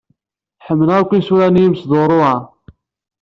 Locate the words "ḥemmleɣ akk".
0.65-1.11